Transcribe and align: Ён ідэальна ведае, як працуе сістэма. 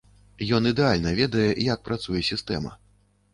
Ён 0.57 0.69
ідэальна 0.69 1.11
ведае, 1.19 1.45
як 1.67 1.85
працуе 1.91 2.23
сістэма. 2.31 2.73